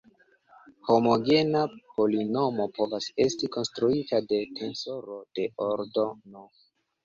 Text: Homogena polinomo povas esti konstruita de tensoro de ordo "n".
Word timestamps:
Homogena 0.87 1.61
polinomo 1.97 2.67
povas 2.79 3.11
esti 3.27 3.51
konstruita 3.59 4.25
de 4.35 4.43
tensoro 4.59 5.23
de 5.37 5.49
ordo 5.71 6.11
"n". 6.37 6.47